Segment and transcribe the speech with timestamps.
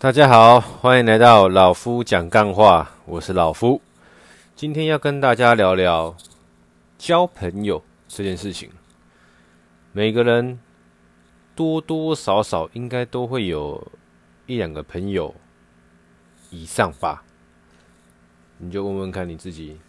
[0.00, 3.82] 大家好，欢迎来到老夫讲干话，我是老夫。
[4.54, 6.16] 今天要跟大家聊聊
[6.96, 8.70] 交朋友这件事情。
[9.90, 10.60] 每个人
[11.56, 13.90] 多多少少应该都会有
[14.46, 15.34] 一两个朋友
[16.50, 17.24] 以上吧？
[18.58, 19.80] 你就问问看你自己，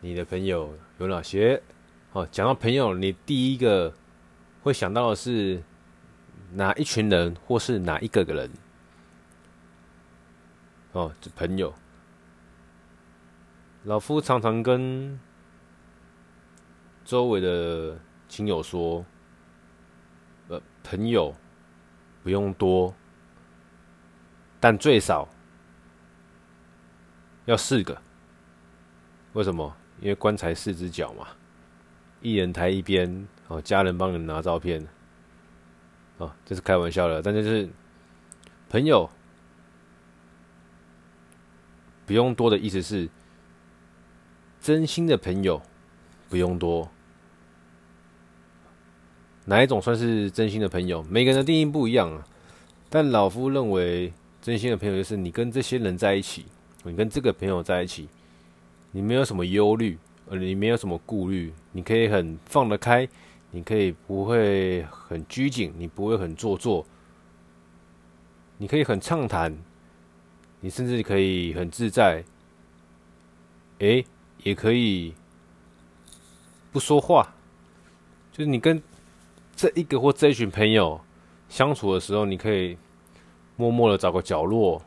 [0.00, 1.60] 你的朋友有哪些？
[2.12, 3.92] 哦，讲到朋友，你第一个
[4.62, 5.62] 会想到的是？
[6.52, 8.50] 哪一群人，或是哪一个个人？
[10.92, 11.72] 哦，这朋友。
[13.84, 15.18] 老夫常常跟
[17.04, 19.04] 周围的亲友说
[20.48, 21.34] ：“呃，朋友
[22.22, 22.94] 不用多，
[24.58, 25.28] 但最少
[27.46, 28.00] 要四个。
[29.34, 29.74] 为什么？
[30.00, 31.28] 因为棺材四只脚嘛，
[32.20, 34.86] 一人抬一边，哦，家人帮你拿照片。”
[36.18, 37.68] 哦，这是开玩笑的，但就是
[38.68, 39.08] 朋友
[42.04, 43.08] 不用多的意思是，
[44.60, 45.60] 真心的朋友
[46.28, 46.88] 不用多。
[49.44, 51.02] 哪一种算是真心的朋友？
[51.04, 52.26] 每个人的定义不一样啊。
[52.90, 54.12] 但老夫认为，
[54.42, 56.44] 真心的朋友就是你跟这些人在一起，
[56.82, 58.08] 你跟这个朋友在一起，
[58.90, 63.08] 你没有什么忧虑，呃，你没有什么顾虑，你可以很放得开。
[63.50, 66.84] 你可以不会很拘谨，你不会很做作，
[68.58, 69.56] 你可以很畅谈，
[70.60, 72.22] 你甚至可以很自在，
[73.78, 74.04] 诶，
[74.42, 75.14] 也可以
[76.70, 77.34] 不说话，
[78.32, 78.82] 就是你跟
[79.56, 81.00] 这一个或这一群朋友
[81.48, 82.76] 相处的时候，你可以
[83.56, 84.82] 默默的找个角落，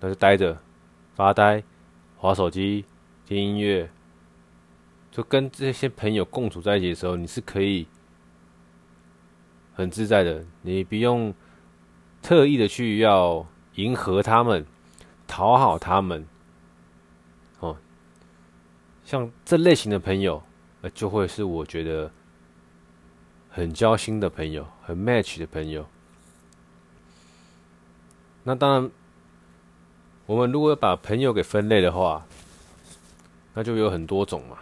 [0.00, 0.56] 那就待着
[1.14, 1.62] 发呆、
[2.16, 2.84] 划手机、
[3.26, 3.90] 听音乐。
[5.18, 7.88] 就跟这些朋友共处在一起的时候，你是可以
[9.74, 11.34] 很自在的，你不用
[12.22, 14.64] 特意的去要迎合他们、
[15.26, 16.24] 讨好他们，
[17.58, 17.76] 哦，
[19.04, 20.40] 像这类型的朋友，
[20.82, 22.08] 呃，就会是我觉得
[23.50, 25.84] 很交心的朋友、很 match 的朋友。
[28.44, 28.90] 那当然，
[30.26, 32.24] 我们如果把朋友给分类的话，
[33.54, 34.56] 那就有很多种嘛。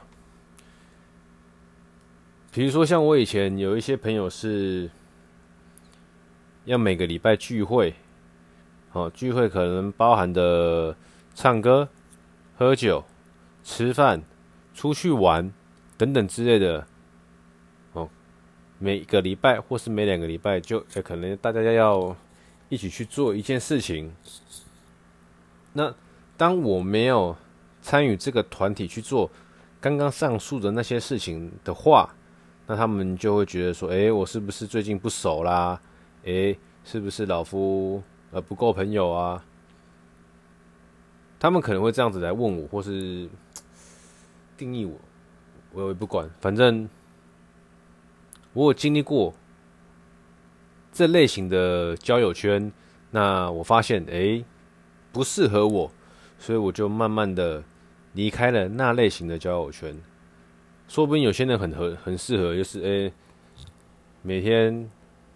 [2.56, 4.88] 比如说，像我以前有一些朋友是
[6.64, 7.92] 要每个礼拜聚会，
[8.92, 10.96] 哦，聚会可能包含的
[11.34, 11.86] 唱歌、
[12.56, 13.04] 喝酒、
[13.62, 14.22] 吃饭、
[14.72, 15.52] 出去玩
[15.98, 16.86] 等等之类的，
[17.92, 18.08] 哦，
[18.78, 22.16] 每个礼拜或是每两个礼拜就可能大家要
[22.70, 24.10] 一起去做一件事情。
[25.74, 25.94] 那
[26.38, 27.36] 当我没有
[27.82, 29.30] 参与这个团体去做
[29.78, 32.14] 刚刚上述的那些事情的话，
[32.66, 35.80] 那他们就会觉得说：“诶，我是不是最近不熟啦？
[36.24, 39.44] 诶，是不是老夫呃不够朋友啊？”
[41.38, 43.28] 他们可能会这样子来问我，或是
[44.56, 44.98] 定义我，
[45.72, 46.28] 我也不管。
[46.40, 46.88] 反正
[48.52, 49.32] 我有经历过
[50.92, 52.72] 这类型的交友圈，
[53.10, 54.44] 那我发现诶
[55.12, 55.92] 不适合我，
[56.38, 57.62] 所以我就慢慢的
[58.14, 59.96] 离开了那类型的交友圈。
[60.88, 63.12] 说不定有些人很合，很适合，就是诶、
[64.22, 64.88] 每天、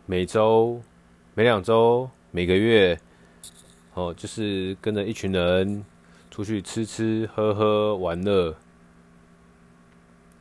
[0.06, 0.80] 每周、
[1.34, 2.98] 每两周、每个月，
[3.94, 5.84] 哦，就是跟着一群人
[6.30, 8.56] 出去吃吃喝喝玩乐。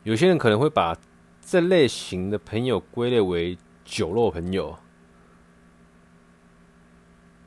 [0.04, 0.96] 有些人可能会把
[1.42, 4.78] 这类型的朋友归类为酒肉朋友，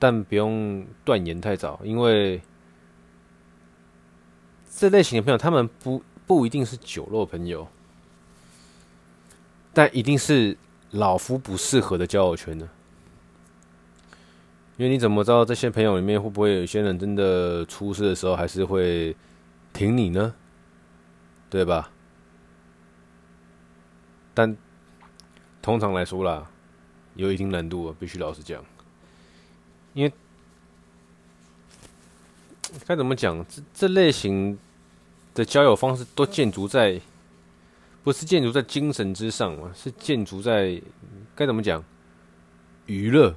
[0.00, 2.42] 但不用断言太早，因为
[4.68, 6.02] 这类型的朋友他们不。
[6.27, 7.69] 不一定是酒肉朋友，
[9.72, 10.56] 但一定是
[10.91, 12.69] 老夫不适合的交友圈呢。
[14.78, 19.15] 因为你怎么知道这些朋友里面会不会有些人真的出事的时候还是会
[19.72, 20.34] 挺你呢？
[21.50, 21.91] 对吧？
[24.33, 24.56] 但
[25.60, 26.50] 通常来说啦，
[27.15, 28.65] 有一定难度，必须老实讲。
[29.92, 30.13] 因为
[32.86, 34.59] 该怎么讲，这这类型。
[35.34, 37.00] 的交友方式都建筑在，
[38.02, 39.70] 不是建筑在精神之上嘛？
[39.74, 40.80] 是建筑在
[41.34, 41.82] 该怎么讲？
[42.86, 43.34] 娱乐。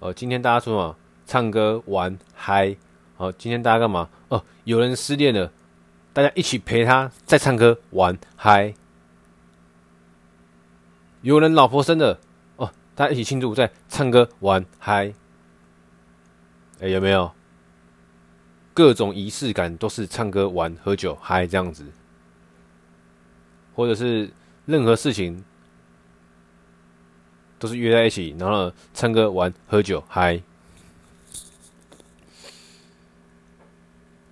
[0.00, 0.96] 哦，今天大家说什么？
[1.26, 2.76] 唱歌玩嗨。
[3.16, 4.08] 哦，今天大家干嘛？
[4.28, 5.52] 哦，有人失恋了，
[6.12, 8.74] 大家一起陪他，再唱歌玩嗨。
[11.22, 12.18] 有人老婆生了，
[12.56, 15.12] 哦，大家一起庆祝，再唱歌玩嗨。
[16.80, 17.30] 哎，有没有？
[18.80, 21.84] 各种仪式感都是唱歌、玩、喝酒、嗨这样子，
[23.74, 24.30] 或者是
[24.64, 25.44] 任何事情
[27.58, 30.40] 都是约在一起，然后唱歌、玩、喝酒、嗨。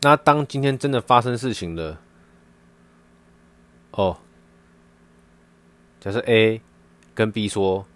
[0.01, 2.01] 那当今天真的发生事情了，
[3.91, 4.17] 哦，
[6.01, 6.59] 假设 A
[7.15, 7.87] 跟 B 说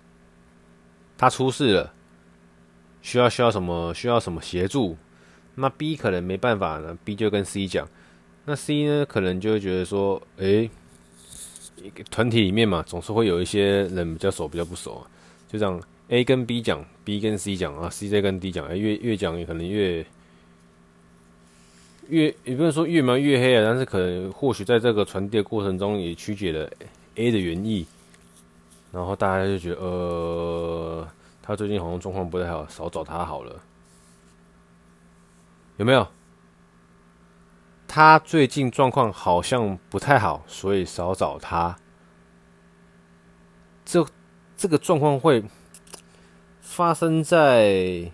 [1.16, 1.94] 他出事了，
[3.00, 4.98] 需要需要什么需要什么协助，
[5.54, 7.88] 那 B 可能没办法呢，B 就跟 C 讲，
[8.44, 10.70] 那 C 呢可能就会觉得说，诶、
[11.76, 15.06] 一个团体里面嘛，总是会有一些人比较熟，比较不熟啊，
[15.48, 20.04] 就这样 A 跟 B 讲，B 跟 C 讲啊，C 再跟 D 讲，哎、越越讲也可能越。
[22.08, 26.68] 越也不能说越描越黑啊，但是可能或许在这个传递的过程中也曲解了
[27.14, 27.86] A 的原意，
[28.92, 31.08] 然后大家就觉得呃，
[31.40, 33.54] 他最近好像状况不太好，少找他好了，
[35.82, 36.06] 有没有？
[37.88, 41.76] 他最近状况好像不太好，所以少找他。
[43.84, 44.06] 这
[44.56, 45.44] 这个状况会
[46.60, 48.12] 发生在。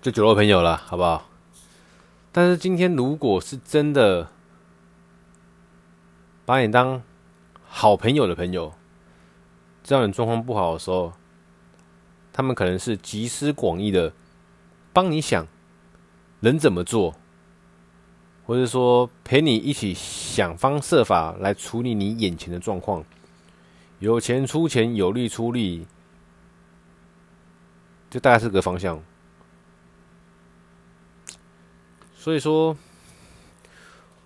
[0.00, 1.28] 就酒肉朋友了，好不好？
[2.32, 4.30] 但是今天如果是真的
[6.46, 7.02] 把你当
[7.68, 8.72] 好朋友的朋友，
[9.84, 11.12] 知道你状况不好的时候，
[12.36, 14.12] 他们可能是集思广益的
[14.92, 15.46] 帮你想
[16.40, 17.14] 能怎么做，
[18.44, 23.02] 或者说陪你一起想方设法来处理你眼前的状况，
[24.00, 25.86] 有钱出钱，有力出力，
[28.10, 29.02] 就大概是个方向。
[32.14, 32.76] 所以说，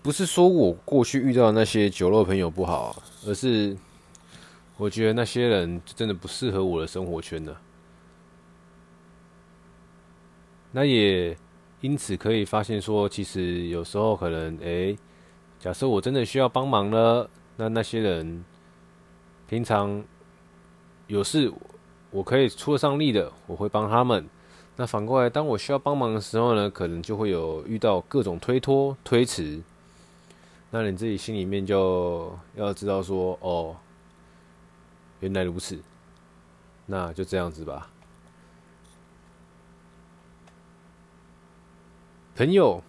[0.03, 3.77] 不是说我过去遇到的那些酒肉朋友不好，而是
[4.77, 7.57] 我觉得那些人真的不适合我的生活圈的。
[10.73, 11.37] 那也
[11.81, 14.97] 因此可以发现说，其实有时候可能，诶，
[15.59, 18.45] 假设我真的需要帮忙了，那那些人
[19.49, 20.03] 平常
[21.07, 21.53] 有事
[22.11, 24.29] 我可以出得上力的，我会帮他们。
[24.77, 29.61] 那反过来，当我需要帮忙的时候呢，可能就会有遇到各种推脱、推辞。
[30.71, 33.77] 那你自己心里面就要知道说，哦，
[35.19, 35.79] 原来如此，
[36.87, 37.91] 那就这样子吧。
[42.41, 42.83] 朋友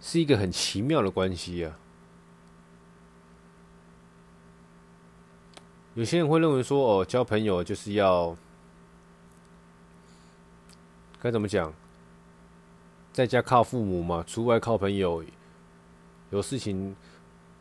[0.00, 1.76] 是一个很奇妙的关系啊。
[5.94, 8.36] 有些人会认为说，哦，交朋友就是要
[11.18, 11.74] 该怎么讲，
[13.12, 15.24] 在家靠父母嘛，出外靠朋友。
[16.30, 16.94] 有事情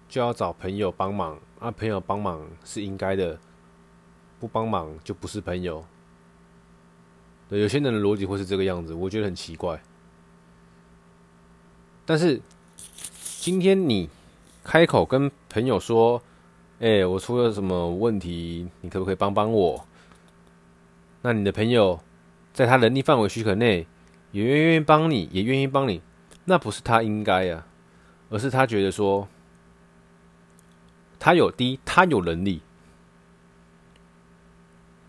[0.07, 3.39] 就要找朋友帮忙，啊，朋友帮忙是应该的，
[4.39, 5.83] 不帮忙就不是朋友。
[7.49, 9.81] 对，有些人的逻辑会是这个样子，我觉得很奇怪。
[12.05, 12.39] 但是
[13.39, 14.09] 今天你
[14.63, 16.21] 开口跟朋友说，
[16.79, 18.67] 哎、我出了什么问题？
[18.81, 19.85] 你可不可以帮帮我？
[21.21, 21.99] 那你的朋友
[22.53, 23.85] 在他能力范围许可内，
[24.31, 26.01] 也愿意帮你，也愿意帮你，
[26.45, 27.65] 那不是他应该呀，
[28.29, 29.27] 而是他觉得说，
[31.17, 32.61] 他有第一，他有能力，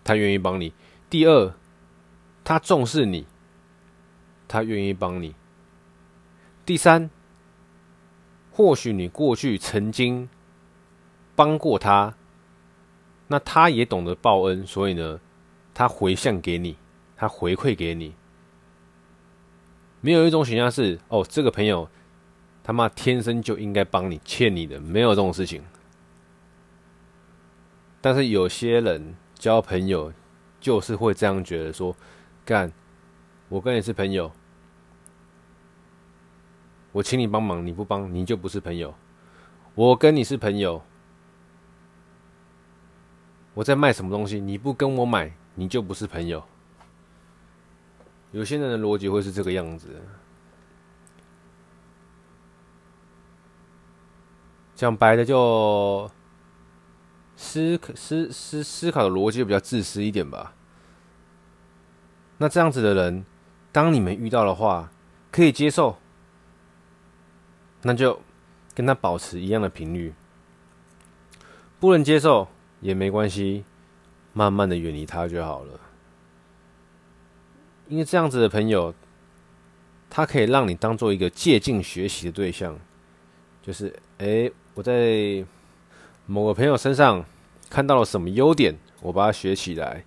[0.03, 0.73] 他愿意帮你；
[1.09, 1.55] 第二，
[2.51, 3.25] 他重视你，
[4.49, 5.37] 他愿意帮你；
[6.67, 7.09] 第三，
[8.51, 10.29] 或许你过去曾经。
[11.37, 12.13] 帮过他，
[13.29, 15.21] 那他也懂得报恩，所以呢，
[15.73, 16.77] 他回向给你，
[17.17, 18.17] 他回馈给你。
[20.01, 21.89] 没有一种选项是哦，这个朋友
[22.65, 25.63] 他妈天生就应该帮你，欠你的，没有这种事情。
[28.01, 30.13] 但是有些人交朋友
[30.61, 31.97] 就是会这样觉得说，
[32.51, 32.73] 干，
[33.49, 34.33] 我跟你是朋友，
[36.91, 38.93] 我请你帮忙，你不帮，你就不是朋友。
[39.77, 40.83] 我跟你是朋友。
[43.55, 44.41] 我在卖什么东西？
[44.41, 46.43] 你不跟我买，你就不是朋友。
[48.33, 50.03] 有些人的逻辑会是这个样子。
[54.75, 56.11] 讲白的，就
[57.37, 60.57] 思思思思考的逻辑比较自私一点吧。
[62.41, 63.25] 那这样子的人，
[63.71, 64.91] 当你们遇到的话，
[65.31, 65.99] 可以接受，
[67.83, 68.21] 那就
[68.75, 70.13] 跟他保持一样的频率。
[71.79, 72.49] 不能接受。
[72.83, 73.63] 也没关系，
[74.33, 75.79] 慢慢的远离他就好了。
[77.89, 78.95] 因为这样子的朋友，
[80.09, 82.75] 他可以让你当做一个借镜学习的对象。
[83.63, 85.45] 就是，诶，我在
[86.25, 87.23] 某个朋友身上
[87.69, 90.03] 看到了什么优点，我把它学起来；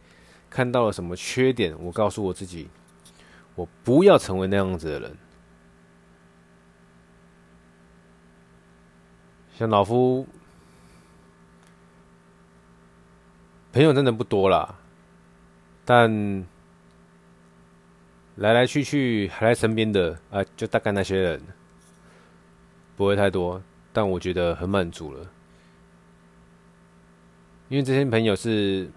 [0.54, 2.70] 看到了什么缺点，我告诉我自己，
[3.56, 5.18] 我不要成为那样子的人。
[9.58, 10.28] 像老夫
[13.72, 14.76] 朋友真的不多啦，
[15.84, 16.46] 但
[18.36, 21.42] 来来去去还在身边的啊，就大概那些人，
[22.96, 23.60] 不会太多，
[23.92, 25.28] 但我觉得很满足了，
[27.70, 28.92] 因为这些朋友是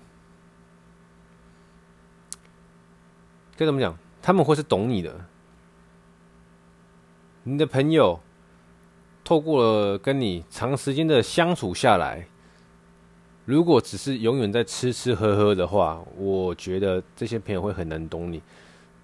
[3.57, 3.97] 该怎么讲？
[4.21, 5.25] 他们会是懂你的，
[7.45, 8.21] 你的朋友。
[9.25, 12.29] 透过了跟你长时间的相处下来，
[13.45, 18.41] 如果只是永远在吃吃喝喝的话，我觉得这些朋友会很难懂你。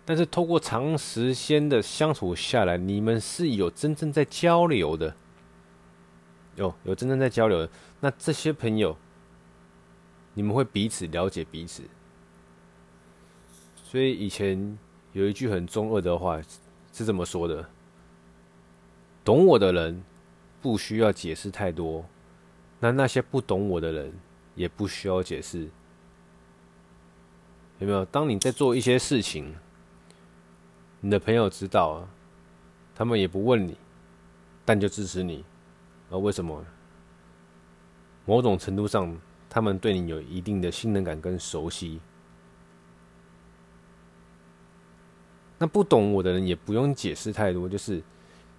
[0.05, 5.13] 但是透过长时间的相处下来，你们是有真正在交流的，
[6.55, 7.69] 有有真正在交流。
[7.99, 8.97] 那这些朋友，
[10.35, 11.83] 你们会彼此了解彼此。
[13.93, 14.79] 所以以前
[15.13, 16.41] 有一句很中二的话
[16.95, 17.69] 是这么说的：
[19.23, 20.03] 懂我的人。
[20.63, 22.05] 不需要解释太多，
[22.79, 24.13] 那那些不懂我的人
[24.55, 25.69] 也不需要解释，
[27.81, 28.05] 有没有？
[28.05, 29.53] 当你在做一些事情，
[31.01, 32.09] 你的朋友知道啊，
[32.95, 33.77] 他们也不问你，
[34.65, 35.45] 但就支持你，
[36.11, 36.65] 而为什么？
[38.25, 39.21] 某种程度上，
[39.51, 42.01] 他们对你有一定的信任感跟熟悉。
[45.63, 48.03] 那不懂我的人也不用解释太多，就是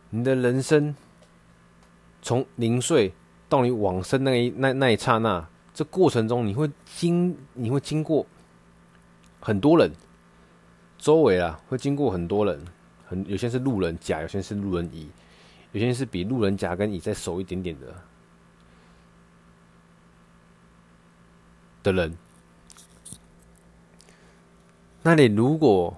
[0.10, 0.96] 你的人生。
[2.22, 3.12] 从零岁
[3.50, 8.26] 到你往生那一那那一刹那，这过程中你会经你会经过
[9.42, 9.92] 很多人，
[10.98, 12.64] 周围啊会经过很多人，
[13.06, 15.10] 很有些是路人甲，有些是路人乙，
[15.74, 17.94] 有些是比路人甲跟乙再熟一点点的
[21.84, 22.18] 的人。
[25.02, 25.94] 那你如果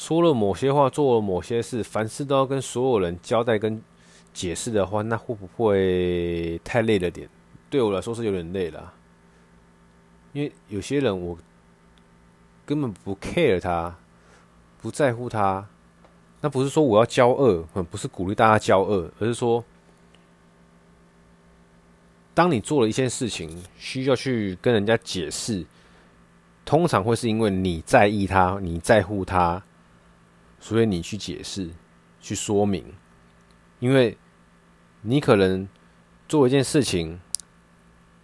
[0.00, 3.82] 说了某些话，做了某些事，凡事都要跟所有人交代跟。
[4.32, 7.28] 解释的话，那会不会太累了点？
[7.68, 8.94] 对我来说是有点累了，
[10.32, 11.36] 因为有些人我
[12.64, 13.98] 根本不 care 他，
[14.80, 15.66] 不在乎他。
[16.40, 19.64] 那不是说我要交恶，不是鼓励大家交恶，而是说，
[22.32, 25.66] 当你做了一件事情，需要去跟人家解释，
[26.64, 29.60] 通常会是因为你在意他，你在乎他，
[30.60, 31.70] 所以你去解释，
[32.20, 32.94] 去说明。
[33.80, 34.16] 因为
[35.02, 35.66] 你可能
[36.28, 37.18] 做一件事情，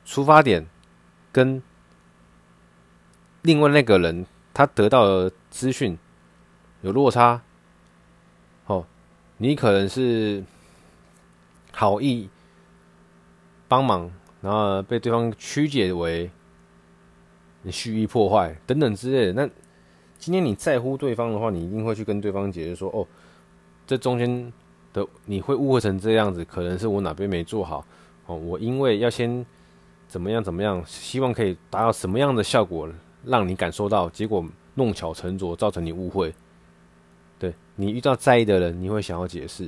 [0.05, 0.67] 出发点
[1.33, 1.63] 跟
[3.41, 5.99] 另外那个人他得到的资讯
[6.83, 7.41] 有落差，
[8.67, 8.87] 哦，
[9.39, 10.45] 你可能是
[11.73, 12.29] 好意
[13.67, 14.13] 帮忙，
[14.43, 16.31] 然后被对方曲解为
[17.71, 19.33] 蓄意破坏等等之类的。
[19.33, 19.51] 那
[20.19, 23.07] 今天你在乎对方的话，你一定会去跟对方解释说：“哦，
[23.87, 24.53] 这中间
[24.93, 27.85] 的。”你会误会成这样子，可能是我哪边没做好
[28.27, 28.37] 哦。
[28.37, 29.45] 我因为要先
[30.09, 32.89] 怎么样怎么样，希望可以达到什么样的效果，
[33.25, 34.45] 让你感受到，结果
[34.75, 36.33] 弄巧成拙，造成你误会。
[37.39, 39.65] 对，你遇到在意的人，你会想要解释，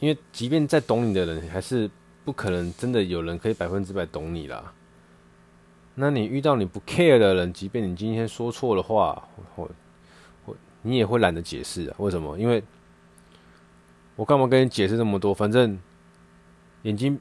[0.00, 1.90] 因为即便再懂你的人，还是
[2.24, 4.72] 不可能真的有人可以百分之百懂你啦。
[5.98, 9.66] 那你遇到你不 care 的人，即便你今天说错了话，或
[10.82, 11.96] 你也会懒得解释啊？
[11.98, 12.38] 为什么？
[12.38, 12.62] 因为
[14.14, 15.32] 我干嘛跟你解释这么多？
[15.34, 15.78] 反正
[16.82, 17.18] 眼睛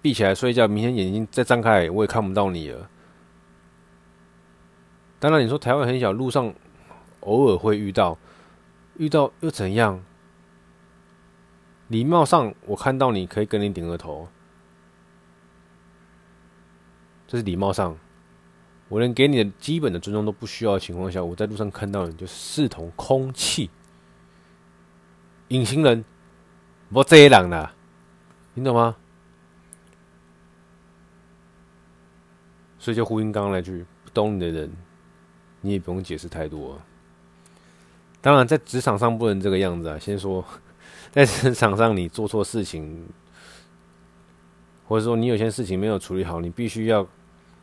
[0.00, 2.88] 闭起来睡觉，明天眼睛再张开，我也看不到你了。
[5.20, 6.52] 当然，你说台湾很小，路上
[7.20, 8.16] 偶尔会遇到，
[8.96, 10.02] 遇到又怎样？
[11.88, 14.28] 礼貌上，我看到你可以跟你点个头，
[17.28, 17.96] 这是礼貌上。
[18.88, 23.68] 我连给你的基本的尊重都不需要的情况下，我在路上看到你就视同空气。
[25.48, 26.02] 隐形人，
[26.90, 27.70] 不这一档的，
[28.54, 28.96] 你懂吗？
[32.78, 34.72] 所以就呼应刚刚那句，不懂你的人，
[35.60, 36.80] 你也不用解释太多。
[38.22, 39.98] 当然，在职场上不能这个样子啊。
[39.98, 40.42] 先说，
[41.12, 43.06] 在职场上你做错事情，
[44.86, 47.06] 或者说你有些事情没有处理好，你必须要。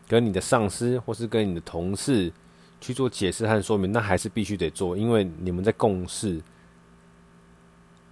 [0.08, 2.32] 跟你的上司或是跟你的同事
[2.80, 6.42] 去做解释和说明，那还是必须得做，因为你们在共事，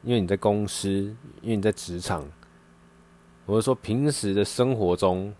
[0.01, 0.89] 因为你在公司，
[1.41, 2.25] 因为你在职场，
[3.45, 5.33] 或者说平时的生活中，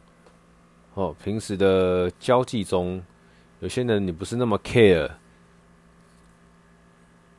[0.94, 3.04] 哦，平时的交际中，
[3.60, 5.10] 有些人你不是那么 care，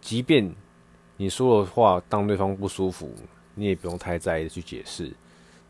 [0.00, 0.52] 即便
[1.16, 3.14] 你说的话当对方不舒服，
[3.54, 5.12] 你也不用太在意的去解释。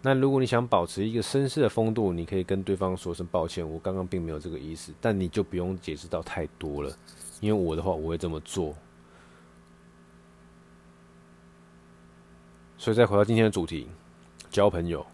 [0.07, 6.95] 那如果你想保持一个绅士的风度，你可以跟对方说声抱歉，我刚刚并没有这个意思，但你就不用解释到太多了，
[7.41, 8.75] 因为我的话我会这么做。
[12.77, 13.89] 所以再回到今天的主题，
[14.51, 15.07] 交朋友。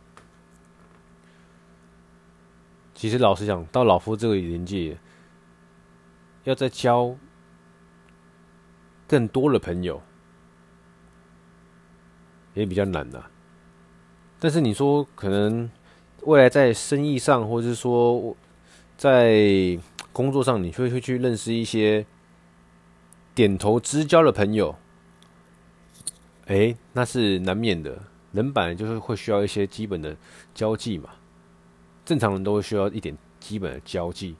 [2.92, 4.98] 其实老实讲，到老夫这个年纪，
[6.42, 7.16] 要再交
[9.06, 10.02] 更多的朋友，
[12.54, 13.24] 也比较难呐。
[14.40, 15.70] 但是你说，可能
[16.22, 18.34] 未来在生意上，或者是说
[18.96, 19.78] 在
[20.12, 22.04] 工作上，你会会去认识一些
[23.34, 24.74] 点头之交的朋友，
[26.46, 28.02] 哎，那是难免的。
[28.32, 30.16] 人本来就是会需要一些基本的
[30.54, 31.10] 交际嘛，
[32.04, 34.36] 正常人都会需要一点基本的交际。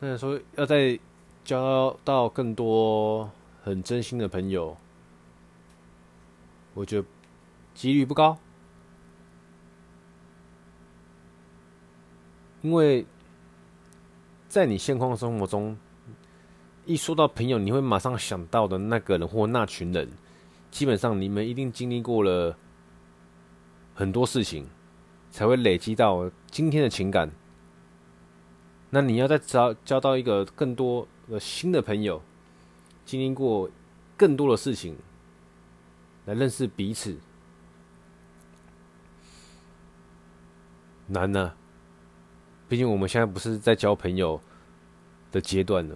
[0.00, 0.98] 那说要再
[1.44, 3.30] 交到更多
[3.62, 4.76] 很真心的朋友，
[6.74, 7.06] 我觉得
[7.74, 8.38] 几率不高，
[12.62, 13.04] 因为
[14.48, 15.76] 在你现况生活中，
[16.86, 20.08] 一说到朋友，你会马上想到的那个人或那群人，
[20.70, 22.56] 基本上你们一定经历过了
[23.94, 24.66] 很多事情，
[25.30, 27.30] 才会累积到今天的情感。
[28.90, 32.22] 那你要再找交到一个更多的新的朋友，
[33.04, 33.68] 经历过
[34.16, 34.96] 更多的事情，
[36.26, 37.18] 来认识彼此，
[41.06, 41.52] 难呢。
[42.68, 44.40] 毕竟我们现在不是在交朋友
[45.30, 45.94] 的阶段呢，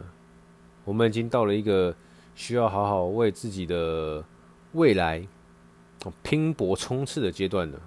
[0.85, 1.95] 我们已经到了一个
[2.35, 4.25] 需要好好为自己的
[4.73, 5.27] 未来
[6.23, 7.81] 拼搏冲刺的阶段了，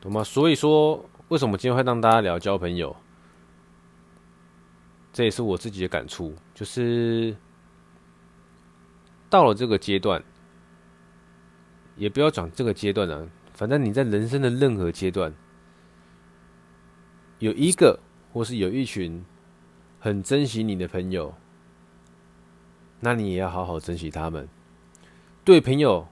[0.00, 0.22] 懂吗？
[0.24, 2.94] 所以说，为什么今天会让大家聊交朋友？
[5.12, 7.36] 这也是我自己的感触，就是
[9.28, 10.22] 到了这个阶段，
[11.96, 13.28] 也不要讲这个阶段了，
[13.60, 15.30] 反正你在人生的任何阶段，
[17.40, 18.00] 有一个
[18.32, 19.22] 或是有一群
[19.98, 21.34] 很珍惜你的朋友，
[23.00, 24.48] 那你也要好好珍惜他们。
[25.44, 26.08] 对朋友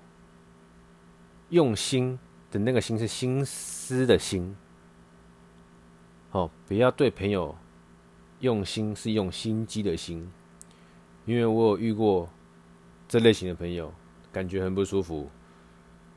[1.48, 2.18] 用心
[2.50, 4.54] 的那个心是心思的心，
[6.32, 7.56] 哦，不要对朋友。
[8.40, 10.30] 用心是用心机的心，
[11.24, 12.28] 因为我有遇过
[13.08, 13.90] 这类型的朋友，
[14.30, 15.28] 感觉很不舒服，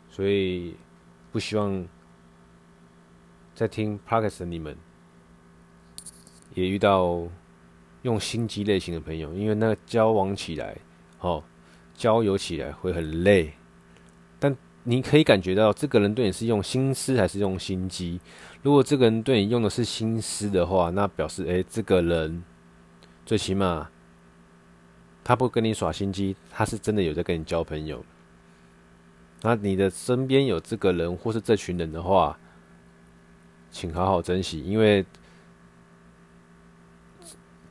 [0.10, 0.76] 所以
[1.32, 1.88] 不希望
[3.56, 4.76] 在听 Podcast 的你们
[6.54, 7.28] 也遇到
[8.02, 10.78] 用心机类型的朋友，因为那个交往起来，
[11.20, 11.44] 哦，
[11.94, 13.54] 交友起来会很累，
[14.40, 18.20] 但你可以感觉到这个人对你是用心思还是用心机。
[18.64, 22.44] 如果这个人对你用的是心思的话，那表示，哎，这个人
[23.26, 23.90] 最起码
[25.24, 28.04] 他不跟你耍心机，他是真的有在跟你交朋友。
[29.42, 32.38] 那你的身边有这个人或是这群人的话，
[33.72, 35.06] 请好好珍惜，因为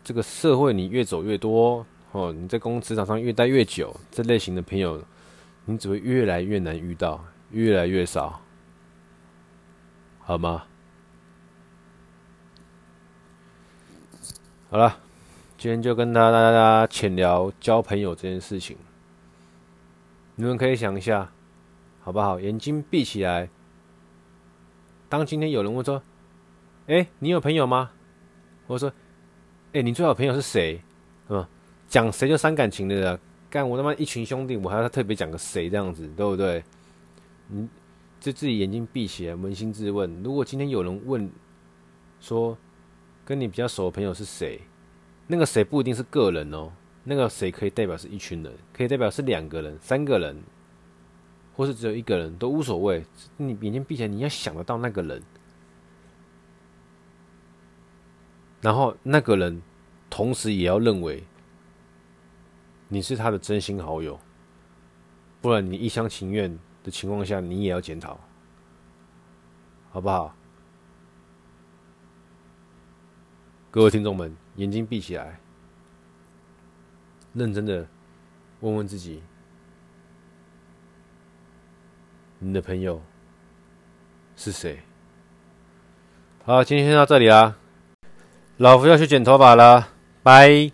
[0.03, 5.01] 这个社会你越走越多哦，你在公职场上越待越久，这类型的朋友
[5.65, 8.41] 你只会越来越难遇到，越来越少，
[10.19, 10.65] 好吗？
[14.71, 14.99] 好了，
[15.59, 18.77] 今天就跟大家浅聊交朋友这件事情。
[20.35, 21.31] 你们可以想一下，
[22.11, 22.41] 好不好？
[22.41, 23.49] 眼睛闭起来。
[25.09, 26.03] 当今天有人问说
[26.89, 27.93] ：“哎，你有朋友吗？”
[28.67, 28.93] 或者说
[29.75, 30.81] ：“哎，你最好朋友是谁？”
[31.31, 31.47] 嗯，
[31.87, 33.21] 讲谁就伤感情的了。
[33.49, 36.65] 干我他妈一群兄弟，我还要特别讲个谁这样子，对不对？
[37.47, 37.69] 你
[38.19, 41.31] 就自己眼睛闭起来，扪心自问：如果今天有人问
[42.21, 42.59] 说，
[43.25, 44.61] 跟你比较熟的朋友是谁？
[45.29, 46.73] 那个谁不一定是个人哦，
[47.05, 50.37] 那个谁可以代表是一群人，可以代表是两个人、三个人，
[51.61, 53.05] 或是只有一个人都无所谓。
[53.37, 55.23] 你眼睛闭起来，你要想得到那个人，
[58.63, 59.61] 然后那个人
[60.09, 61.23] 同时也要认为
[62.89, 64.19] 你是他的真心好友，
[65.43, 68.19] 不然你一厢情愿的情况下，你也要检讨，
[69.91, 70.35] 好不好？
[73.71, 75.39] 各位听众们，眼睛闭起来，
[77.35, 77.87] 认真的
[78.61, 79.23] 问问自己：
[82.43, 83.03] 你的朋友
[84.35, 84.81] 是谁？
[86.43, 87.57] 好，今天先到这里啦，
[88.57, 89.89] 老夫要去剪头发了，
[90.23, 90.73] 拜。